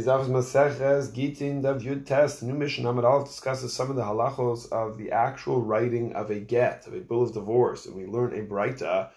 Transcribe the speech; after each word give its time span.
Zav's 0.00 0.28
Maseches 0.28 1.14
Gittin 1.14 1.62
Daf 1.62 1.80
Yud 1.80 2.04
Test, 2.04 2.42
new 2.42 2.54
mission 2.54 2.86
Amid 2.86 3.24
discusses 3.24 3.72
some 3.72 3.88
of 3.88 3.96
the 3.96 4.02
halachos 4.02 4.70
of 4.70 4.98
the 4.98 5.10
actual 5.10 5.62
writing 5.62 6.12
of 6.14 6.30
a 6.30 6.40
get, 6.40 6.86
of 6.86 6.94
a 6.94 7.00
bill 7.00 7.22
of 7.22 7.32
divorce. 7.32 7.86
And 7.86 7.94
we 7.94 8.04
learn 8.04 8.34
a 8.34 8.42
Braita, 8.42 9.10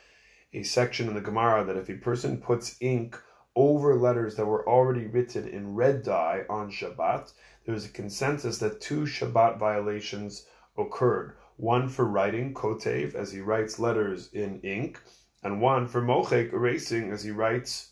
a 0.54 0.64
section 0.64 1.08
in 1.08 1.16
the 1.16 1.22
Gemara, 1.22 1.66
that 1.66 1.76
if 1.76 1.90
a 1.90 1.96
person 1.96 2.38
puts 2.38 2.78
ink 2.80 3.22
over 3.56 3.96
letters 3.96 4.36
that 4.36 4.46
were 4.46 4.68
already 4.70 5.08
written 5.08 5.48
in 5.48 5.76
red 5.76 6.04
dye 6.04 6.46
on 6.50 6.72
Shabbat, 6.72 7.34
there 7.66 7.76
is 7.76 7.86
a 7.86 7.90
consensus 7.90 8.60
that 8.60 8.80
two 8.80 9.02
Shabbat 9.02 9.58
violations 9.58 10.46
occurred. 10.78 11.36
One 11.58 11.90
for 11.90 12.06
writing, 12.06 12.54
kotev, 12.54 13.16
as 13.16 13.32
he 13.32 13.42
writes 13.42 13.80
letters 13.80 14.30
in 14.34 14.62
ink, 14.62 15.02
and 15.44 15.62
one 15.62 15.88
for 15.88 16.02
mochek, 16.02 16.54
erasing, 16.54 17.12
as 17.12 17.24
he 17.24 17.32
writes 17.32 17.90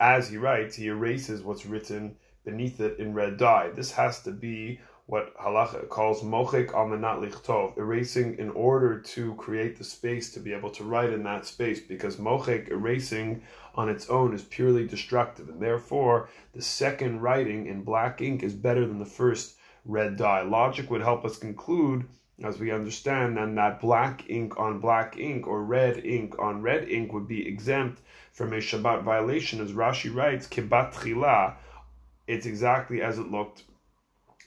as 0.00 0.28
he 0.28 0.36
writes, 0.36 0.76
he 0.76 0.88
erases 0.88 1.42
what's 1.42 1.66
written 1.66 2.16
beneath 2.44 2.80
it 2.80 2.98
in 2.98 3.14
red 3.14 3.36
dye. 3.36 3.70
This 3.70 3.92
has 3.92 4.22
to 4.22 4.30
be 4.30 4.80
what 5.06 5.36
halacha 5.36 5.88
calls 5.88 6.22
mochik 6.22 6.72
al 6.72 6.86
lichtov, 6.86 7.76
erasing 7.76 8.38
in 8.38 8.50
order 8.50 9.00
to 9.00 9.34
create 9.34 9.76
the 9.76 9.84
space 9.84 10.32
to 10.32 10.40
be 10.40 10.52
able 10.52 10.70
to 10.70 10.84
write 10.84 11.12
in 11.12 11.22
that 11.24 11.44
space, 11.44 11.80
because 11.80 12.16
mochik 12.16 12.68
erasing 12.68 13.42
on 13.74 13.88
its 13.88 14.08
own 14.08 14.32
is 14.32 14.42
purely 14.42 14.86
destructive, 14.86 15.48
and 15.48 15.60
therefore 15.60 16.28
the 16.54 16.62
second 16.62 17.20
writing 17.20 17.66
in 17.66 17.82
black 17.82 18.20
ink 18.20 18.42
is 18.42 18.54
better 18.54 18.86
than 18.86 18.98
the 18.98 19.04
first 19.04 19.56
red 19.84 20.16
dye. 20.16 20.42
Logic 20.42 20.88
would 20.90 21.02
help 21.02 21.24
us 21.24 21.36
conclude 21.36 22.06
as 22.42 22.58
we 22.58 22.70
understand, 22.70 23.36
then 23.36 23.54
that 23.56 23.80
black 23.80 24.28
ink 24.28 24.58
on 24.58 24.78
black 24.78 25.18
ink 25.18 25.46
or 25.46 25.62
red 25.62 26.04
ink 26.04 26.38
on 26.38 26.62
red 26.62 26.88
ink 26.88 27.12
would 27.12 27.28
be 27.28 27.46
exempt 27.46 28.00
from 28.32 28.52
a 28.52 28.56
Shabbat 28.56 29.02
violation, 29.02 29.60
as 29.60 29.72
Rashi 29.72 30.14
writes, 30.14 30.46
kibat 30.46 30.94
chila, 30.94 31.54
it's 32.26 32.46
exactly 32.46 33.02
as 33.02 33.18
it 33.18 33.30
looked 33.30 33.64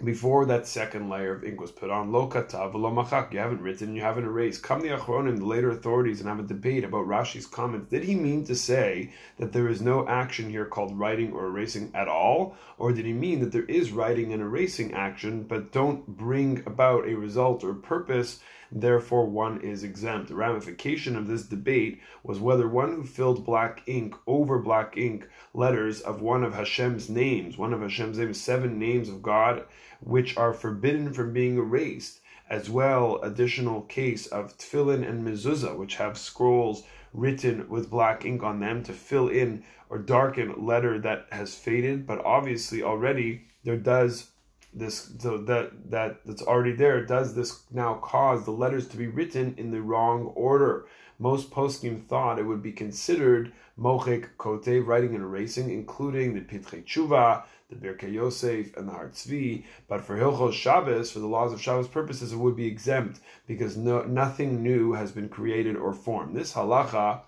before 0.03 0.45
that 0.45 0.67
second 0.67 1.09
layer 1.09 1.33
of 1.33 1.43
ink 1.45 1.61
was 1.61 1.71
put 1.71 1.89
on, 1.89 2.11
lo 2.11 2.27
katav 2.27 2.73
machak, 2.73 3.31
you 3.31 3.39
haven't 3.39 3.61
written, 3.61 3.95
you 3.95 4.01
haven't 4.01 4.25
erased. 4.25 4.61
Come 4.61 4.81
the 4.81 4.89
achronim, 4.89 5.37
the 5.37 5.45
later 5.45 5.71
authorities, 5.71 6.19
and 6.19 6.27
have 6.27 6.39
a 6.39 6.43
debate 6.43 6.83
about 6.83 7.07
Rashi's 7.07 7.47
comments. 7.47 7.87
Did 7.87 8.03
he 8.03 8.15
mean 8.15 8.43
to 8.45 8.55
say 8.55 9.13
that 9.37 9.53
there 9.53 9.69
is 9.69 9.81
no 9.81 10.05
action 10.05 10.49
here 10.49 10.65
called 10.65 10.99
writing 10.99 11.31
or 11.31 11.45
erasing 11.45 11.91
at 11.93 12.09
all? 12.09 12.57
Or 12.77 12.91
did 12.91 13.05
he 13.05 13.13
mean 13.13 13.39
that 13.39 13.53
there 13.53 13.63
is 13.63 13.91
writing 13.91 14.33
and 14.33 14.41
erasing 14.41 14.93
action, 14.93 15.43
but 15.43 15.71
don't 15.71 16.05
bring 16.05 16.61
about 16.65 17.07
a 17.07 17.15
result 17.15 17.63
or 17.63 17.73
purpose 17.73 18.41
therefore 18.71 19.25
one 19.25 19.61
is 19.61 19.83
exempt. 19.83 20.27
The 20.27 20.35
ramification 20.35 21.15
of 21.15 21.27
this 21.27 21.43
debate 21.43 22.01
was 22.23 22.39
whether 22.39 22.67
one 22.67 22.93
who 22.93 23.03
filled 23.03 23.45
black 23.45 23.81
ink 23.85 24.15
over 24.27 24.59
black 24.59 24.97
ink 24.97 25.29
letters 25.53 26.01
of 26.01 26.21
one 26.21 26.43
of 26.43 26.53
Hashem's 26.53 27.09
names, 27.09 27.57
one 27.57 27.73
of 27.73 27.81
Hashem's 27.81 28.17
names, 28.17 28.41
seven 28.41 28.77
names 28.77 29.07
of 29.07 29.21
God, 29.21 29.65
which 29.99 30.37
are 30.37 30.53
forbidden 30.53 31.13
from 31.13 31.33
being 31.33 31.57
erased, 31.57 32.19
as 32.49 32.69
well 32.69 33.21
additional 33.21 33.81
case 33.81 34.27
of 34.27 34.57
tefillin 34.57 35.07
and 35.07 35.25
mezuzah, 35.25 35.77
which 35.77 35.95
have 35.95 36.17
scrolls 36.17 36.83
written 37.13 37.67
with 37.69 37.89
black 37.89 38.25
ink 38.25 38.43
on 38.43 38.59
them 38.59 38.83
to 38.83 38.93
fill 38.93 39.27
in 39.27 39.63
or 39.89 39.97
darken 39.97 40.65
letter 40.65 40.99
that 40.99 41.27
has 41.31 41.55
faded, 41.55 42.05
but 42.05 42.23
obviously 42.25 42.83
already 42.83 43.45
there 43.63 43.77
does 43.77 44.31
this 44.73 45.11
so 45.19 45.37
that 45.37 45.89
that 45.89 46.19
that's 46.25 46.41
already 46.41 46.73
there 46.73 47.05
does 47.05 47.33
this 47.33 47.61
now 47.71 47.95
cause 47.95 48.43
the 48.43 48.51
letters 48.51 48.87
to 48.87 48.97
be 48.97 49.07
written 49.07 49.55
in 49.57 49.71
the 49.71 49.81
wrong 49.81 50.25
order 50.35 50.85
most 51.19 51.51
poskim 51.51 52.05
thought 52.07 52.39
it 52.39 52.45
would 52.45 52.61
be 52.61 52.71
considered 52.71 53.51
mochik 53.79 54.29
kote 54.37 54.85
writing 54.85 55.15
and 55.15 55.23
erasing 55.23 55.69
including 55.69 56.33
the 56.33 56.41
pitchei 56.41 56.83
tshuva 56.83 57.43
the 57.69 57.75
Birkei 57.75 58.13
Yosef 58.13 58.77
and 58.77 58.87
the 58.87 58.91
Har 58.91 59.09
Tzvi, 59.09 59.63
but 59.87 60.01
for 60.01 60.17
Hilchos 60.17 60.53
Shabbos, 60.53 61.11
for 61.11 61.19
the 61.19 61.27
laws 61.27 61.51
of 61.51 61.61
Shabbos 61.61 61.87
purposes, 61.87 62.31
it 62.31 62.37
would 62.37 62.55
be 62.55 62.67
exempt 62.67 63.21
because 63.47 63.75
no, 63.75 64.03
nothing 64.03 64.61
new 64.61 64.93
has 64.93 65.11
been 65.11 65.29
created 65.29 65.75
or 65.75 65.93
formed. 65.93 66.35
This 66.35 66.53
halacha 66.53 67.21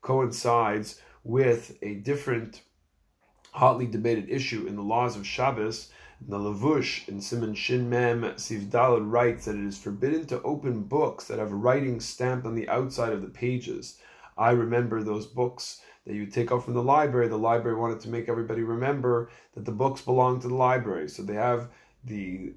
coincides 0.00 1.00
with 1.24 1.76
a 1.82 1.94
different 1.94 2.62
hotly 3.54 3.86
debated 3.86 4.28
issue 4.28 4.66
in 4.66 4.76
the 4.76 4.82
laws 4.82 5.16
of 5.16 5.26
Shabbos 5.26 5.90
the 6.26 6.38
Lavush 6.38 7.08
in 7.08 7.18
Siman 7.18 7.56
Shin 7.56 7.90
Mem 7.90 8.22
Sivdalad 8.22 9.10
writes 9.10 9.44
that 9.44 9.56
it 9.56 9.64
is 9.64 9.76
forbidden 9.76 10.26
to 10.26 10.40
open 10.42 10.82
books 10.82 11.26
that 11.26 11.38
have 11.38 11.52
writing 11.52 12.00
stamped 12.00 12.46
on 12.46 12.54
the 12.54 12.68
outside 12.68 13.12
of 13.12 13.20
the 13.20 13.28
pages. 13.28 13.98
I 14.38 14.52
remember 14.52 15.02
those 15.02 15.26
books 15.26 15.82
that 16.06 16.14
you 16.14 16.26
take 16.26 16.50
out 16.50 16.64
from 16.64 16.74
the 16.74 16.82
library. 16.82 17.28
The 17.28 17.36
library 17.36 17.76
wanted 17.76 18.00
to 18.00 18.08
make 18.08 18.28
everybody 18.28 18.62
remember 18.62 19.30
that 19.54 19.64
the 19.64 19.72
books 19.72 20.00
belong 20.00 20.40
to 20.40 20.48
the 20.48 20.54
library. 20.54 21.08
So 21.08 21.22
they 21.22 21.34
have 21.34 21.68
the 22.04 22.54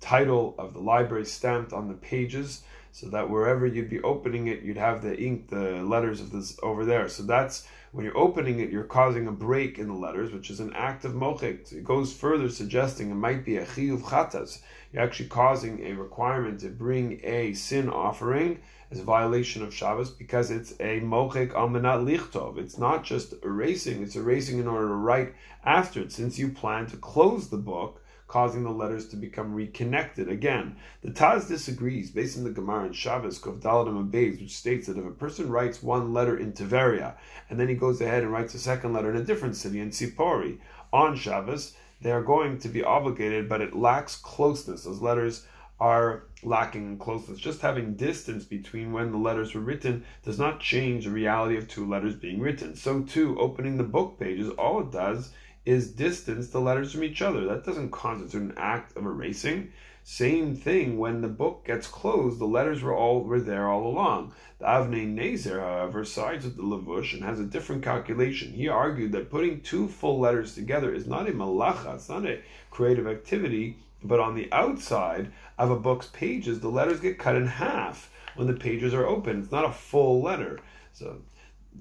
title 0.00 0.54
of 0.58 0.72
the 0.72 0.80
library 0.80 1.24
stamped 1.24 1.72
on 1.72 1.88
the 1.88 1.94
pages 1.94 2.62
so 2.92 3.08
that 3.10 3.30
wherever 3.30 3.66
you'd 3.66 3.90
be 3.90 4.02
opening 4.02 4.48
it, 4.48 4.62
you'd 4.62 4.76
have 4.76 5.02
the 5.02 5.16
ink, 5.20 5.48
the 5.48 5.82
letters 5.82 6.20
of 6.20 6.30
this 6.30 6.58
over 6.62 6.84
there. 6.84 7.08
So 7.08 7.22
that's 7.22 7.66
when 7.92 8.04
you're 8.04 8.18
opening 8.18 8.60
it, 8.60 8.70
you're 8.70 8.84
causing 8.84 9.26
a 9.26 9.32
break 9.32 9.78
in 9.78 9.88
the 9.88 9.94
letters, 9.94 10.32
which 10.32 10.50
is 10.50 10.60
an 10.60 10.72
act 10.74 11.04
of 11.04 11.12
mochik. 11.12 11.72
It 11.72 11.84
goes 11.84 12.12
further, 12.12 12.48
suggesting 12.48 13.10
it 13.10 13.14
might 13.14 13.44
be 13.44 13.56
a 13.56 13.64
chiyuv 13.64 14.02
chatas. 14.02 14.60
You're 14.92 15.02
actually 15.02 15.28
causing 15.28 15.84
a 15.86 15.92
requirement 15.92 16.60
to 16.60 16.68
bring 16.68 17.20
a 17.24 17.52
sin 17.54 17.88
offering 17.88 18.60
as 18.90 19.00
a 19.00 19.04
violation 19.04 19.62
of 19.62 19.74
Shabbos 19.74 20.10
because 20.10 20.50
it's 20.50 20.72
a 20.80 21.00
mochik 21.00 21.52
almanat 21.52 22.04
lichtov. 22.04 22.58
It's 22.58 22.78
not 22.78 23.04
just 23.04 23.34
erasing; 23.42 24.02
it's 24.02 24.16
erasing 24.16 24.58
in 24.58 24.66
order 24.66 24.88
to 24.88 24.94
write 24.94 25.34
after 25.64 26.00
it. 26.00 26.12
Since 26.12 26.38
you 26.38 26.50
plan 26.50 26.86
to 26.86 26.96
close 26.96 27.48
the 27.48 27.58
book 27.58 28.02
causing 28.28 28.62
the 28.62 28.70
letters 28.70 29.08
to 29.08 29.16
become 29.16 29.54
reconnected 29.54 30.28
again. 30.28 30.76
The 31.00 31.10
Taz 31.10 31.48
disagrees 31.48 32.10
based 32.10 32.36
on 32.36 32.44
the 32.44 32.50
Gemara 32.50 32.86
in 32.86 32.92
Shabbos 32.92 33.38
Kov 33.38 33.60
Daladim 33.60 34.10
Abayz, 34.10 34.40
which 34.40 34.56
states 34.56 34.86
that 34.86 34.98
if 34.98 35.04
a 35.04 35.10
person 35.10 35.50
writes 35.50 35.82
one 35.82 36.12
letter 36.12 36.36
in 36.38 36.52
Tiveria 36.52 37.14
and 37.48 37.58
then 37.58 37.68
he 37.68 37.74
goes 37.74 38.00
ahead 38.00 38.22
and 38.22 38.30
writes 38.30 38.54
a 38.54 38.58
second 38.58 38.92
letter 38.92 39.10
in 39.10 39.16
a 39.16 39.24
different 39.24 39.56
city 39.56 39.80
in 39.80 39.90
Tzippori 39.90 40.58
on 40.92 41.16
Shabbos, 41.16 41.74
they 42.02 42.12
are 42.12 42.22
going 42.22 42.58
to 42.60 42.68
be 42.68 42.84
obligated, 42.84 43.48
but 43.48 43.62
it 43.62 43.74
lacks 43.74 44.14
closeness. 44.16 44.84
Those 44.84 45.00
letters 45.00 45.46
are 45.80 46.24
lacking 46.42 46.86
in 46.86 46.98
closeness. 46.98 47.38
Just 47.38 47.60
having 47.60 47.94
distance 47.94 48.44
between 48.44 48.92
when 48.92 49.10
the 49.10 49.18
letters 49.18 49.54
were 49.54 49.60
written 49.60 50.04
does 50.24 50.38
not 50.38 50.60
change 50.60 51.04
the 51.04 51.10
reality 51.10 51.56
of 51.56 51.66
two 51.66 51.88
letters 51.88 52.14
being 52.14 52.40
written. 52.40 52.76
So 52.76 53.02
too, 53.02 53.38
opening 53.38 53.78
the 53.78 53.84
book 53.84 54.18
pages, 54.18 54.50
all 54.50 54.80
it 54.80 54.92
does 54.92 55.30
is 55.68 55.90
distance 55.90 56.48
the 56.48 56.58
letters 56.58 56.92
from 56.92 57.04
each 57.04 57.20
other. 57.20 57.44
That 57.44 57.62
doesn't 57.62 57.90
constitute 57.90 58.40
an 58.40 58.54
act 58.56 58.96
of 58.96 59.04
erasing. 59.04 59.70
Same 60.02 60.56
thing 60.56 60.96
when 60.96 61.20
the 61.20 61.28
book 61.28 61.66
gets 61.66 61.86
closed, 61.86 62.38
the 62.38 62.46
letters 62.46 62.82
were 62.82 62.96
all 62.96 63.22
were 63.22 63.38
there 63.38 63.68
all 63.68 63.86
along. 63.86 64.32
The 64.60 64.64
Avnei 64.64 65.06
Nezer, 65.06 65.60
however, 65.60 66.06
sides 66.06 66.46
with 66.46 66.56
the 66.56 66.62
Lavush 66.62 67.12
and 67.12 67.22
has 67.22 67.38
a 67.38 67.44
different 67.44 67.82
calculation. 67.82 68.54
He 68.54 68.66
argued 68.66 69.12
that 69.12 69.30
putting 69.30 69.60
two 69.60 69.88
full 69.88 70.18
letters 70.18 70.54
together 70.54 70.94
is 70.94 71.06
not 71.06 71.28
a 71.28 71.32
malacha, 71.32 71.96
it's 71.96 72.08
not 72.08 72.24
a 72.24 72.40
creative 72.70 73.06
activity, 73.06 73.76
but 74.02 74.20
on 74.20 74.34
the 74.34 74.50
outside 74.50 75.30
of 75.58 75.70
a 75.70 75.78
book's 75.78 76.06
pages, 76.06 76.60
the 76.60 76.70
letters 76.70 77.00
get 77.00 77.18
cut 77.18 77.36
in 77.36 77.46
half 77.46 78.10
when 78.36 78.46
the 78.46 78.54
pages 78.54 78.94
are 78.94 79.06
open. 79.06 79.42
It's 79.42 79.52
not 79.52 79.66
a 79.66 79.72
full 79.72 80.22
letter. 80.22 80.60
So 80.94 81.18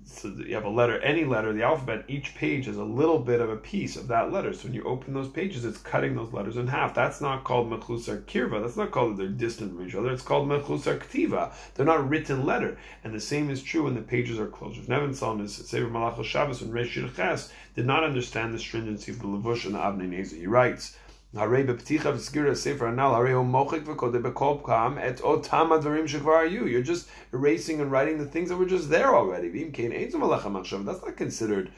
so 0.05 0.29
you 0.29 0.55
have 0.55 0.63
a 0.63 0.69
letter, 0.69 0.99
any 1.01 1.25
letter, 1.25 1.51
the 1.53 1.63
alphabet, 1.63 2.05
each 2.07 2.33
page 2.35 2.67
is 2.67 2.77
a 2.77 2.83
little 2.83 3.19
bit 3.19 3.41
of 3.41 3.49
a 3.49 3.57
piece 3.57 3.95
of 3.95 4.07
that 4.07 4.31
letter. 4.31 4.53
So 4.53 4.63
when 4.63 4.73
you 4.73 4.83
open 4.83 5.13
those 5.13 5.27
pages, 5.27 5.65
it's 5.65 5.77
cutting 5.77 6.15
those 6.15 6.31
letters 6.31 6.57
in 6.57 6.67
half. 6.67 6.93
That's 6.93 7.19
not 7.19 7.43
called 7.43 7.69
mechusar 7.69 8.23
kirva. 8.23 8.61
That's 8.61 8.77
not 8.77 8.91
called 8.91 9.17
they're 9.17 9.27
distant 9.27 9.75
from 9.75 9.87
each 9.87 9.95
other. 9.95 10.11
It's 10.11 10.21
called 10.21 10.47
mechusar 10.47 10.99
ktiva. 10.99 11.51
They're 11.75 11.85
not 11.85 12.09
written 12.09 12.45
letter. 12.45 12.77
And 13.03 13.13
the 13.13 13.19
same 13.19 13.49
is 13.49 13.61
true 13.61 13.83
when 13.83 13.95
the 13.95 14.01
pages 14.01 14.39
are 14.39 14.47
closed. 14.47 14.79
If 14.79 14.87
Nevin 14.87 15.13
saw 15.13 15.37
Sefer 15.45 15.87
Malach 15.87 16.23
Shabbos 16.23 16.61
and 16.61 16.73
Reish 16.73 17.15
Ches 17.15 17.51
did 17.75 17.85
not 17.85 18.03
understand 18.03 18.53
the 18.53 18.59
stringency 18.59 19.11
of 19.11 19.19
the 19.19 19.27
Levush 19.27 19.65
and 19.65 19.75
the 19.75 19.79
Avnei 19.79 20.09
Nezer. 20.09 20.37
He 20.37 20.47
writes, 20.47 20.97
הרי 21.36 21.62
בפתיחה 21.62 22.10
וסגירה 22.14 22.54
ספר 22.54 22.86
הנ"ל, 22.86 23.00
הרי 23.00 23.32
הוא 23.32 23.44
מוחק 23.44 23.78
וכותב 23.84 24.18
בכל 24.18 24.54
פעם 24.62 24.98
את 24.98 25.20
אותם 25.20 25.72
הדברים 25.72 26.08
שכבר 26.08 26.32
היו. 26.32 26.66
You're 26.66 26.86
just 26.86 27.34
erasing 27.34 27.80
and 27.80 27.90
writing 27.90 28.18
the 28.18 28.36
things 28.36 28.48
that 28.48 28.56
were 28.56 28.70
just 28.70 28.90
there 28.90 29.14
already. 29.14 29.48
ואם 29.52 29.70
כן, 29.72 29.92
אין 29.92 30.10
זו 30.10 30.18
מלאכה 30.18 30.48
מחשב. 30.48 30.88
That's 30.88 31.04
not 31.04 31.16
considered, 31.16 31.68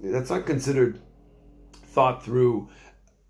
that's 0.00 0.30
not 0.30 0.46
considered 0.46 0.98
thought 1.94 2.22
through 2.24 2.68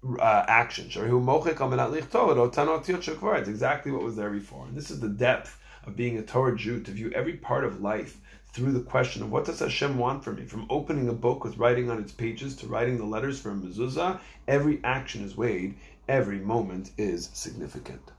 uh, 0.05 0.45
action. 0.49 0.91
שהרי 0.91 1.11
הוא 1.11 1.23
מוחק 1.23 1.61
על 1.61 1.69
מנת 1.69 1.91
לכתוב 1.91 2.31
את 2.31 2.37
אותן 2.37 2.69
אותיות 2.69 3.03
שכבר. 3.03 3.37
It's 3.37 3.49
exactly 3.49 3.91
what 3.91 4.03
was 4.03 4.17
there 4.17 4.31
before. 4.31 4.67
And 4.69 4.77
this 4.77 4.91
is 4.91 5.01
the 5.01 5.23
depth 5.25 5.59
of 5.87 5.97
being 5.97 6.19
a 6.19 6.23
Torah 6.23 6.57
Jew, 6.57 6.81
to 6.81 6.91
view 6.91 7.11
every 7.15 7.37
part 7.49 7.65
of 7.65 7.81
life 7.81 8.13
through 8.54 8.72
the 8.72 8.80
question 8.80 9.22
of 9.24 9.32
what 9.32 9.46
does 9.46 9.60
Hashem 9.60 9.98
want 9.98 10.24
from 10.24 10.36
me? 10.36 10.46
From 10.46 10.66
opening 10.70 11.10
a 11.10 11.14
book 11.14 11.44
with 11.44 11.58
writing 11.58 11.90
on 11.90 12.02
its 12.02 12.12
pages 12.12 12.56
to 12.58 12.68
writing 12.68 12.98
the 12.98 13.06
letters 13.06 13.40
from 13.40 13.62
mezuzah, 13.62 14.20
every 14.48 14.80
action 14.84 15.24
is 15.24 15.38
weighed, 15.38 15.76
every 16.08 16.40
moment 16.40 16.92
is 16.98 17.30
significant. 17.34 18.12